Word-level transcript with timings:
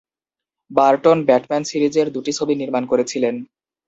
Burton 0.71 1.17
Batman 1.27 1.63
সিরিজের 1.63 2.07
দুটি 2.15 2.31
ছবি 2.37 2.53
নির্মাণ 2.55 2.83
করেছিলেন। 2.91 3.35